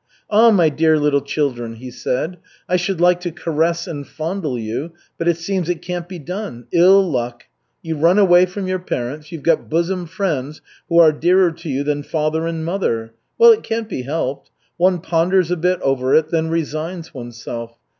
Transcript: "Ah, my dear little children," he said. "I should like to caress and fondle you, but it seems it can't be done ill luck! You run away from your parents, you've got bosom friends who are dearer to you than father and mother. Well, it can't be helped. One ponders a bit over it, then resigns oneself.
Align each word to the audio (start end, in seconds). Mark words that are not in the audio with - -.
"Ah, 0.31 0.49
my 0.49 0.67
dear 0.67 0.97
little 0.97 1.21
children," 1.21 1.75
he 1.75 1.91
said. 1.91 2.37
"I 2.67 2.75
should 2.75 2.99
like 2.99 3.19
to 3.19 3.29
caress 3.29 3.85
and 3.85 4.07
fondle 4.07 4.57
you, 4.57 4.93
but 5.19 5.27
it 5.27 5.37
seems 5.37 5.69
it 5.69 5.83
can't 5.83 6.07
be 6.09 6.17
done 6.17 6.65
ill 6.71 7.07
luck! 7.07 7.43
You 7.83 7.95
run 7.95 8.17
away 8.17 8.47
from 8.47 8.65
your 8.65 8.79
parents, 8.79 9.31
you've 9.31 9.43
got 9.43 9.69
bosom 9.69 10.07
friends 10.07 10.59
who 10.89 10.97
are 10.97 11.11
dearer 11.11 11.51
to 11.51 11.69
you 11.69 11.83
than 11.83 12.01
father 12.01 12.47
and 12.47 12.65
mother. 12.65 13.13
Well, 13.37 13.51
it 13.51 13.61
can't 13.61 13.87
be 13.87 14.01
helped. 14.01 14.49
One 14.75 15.01
ponders 15.01 15.51
a 15.51 15.55
bit 15.55 15.79
over 15.81 16.15
it, 16.15 16.31
then 16.31 16.47
resigns 16.49 17.13
oneself. 17.13 17.77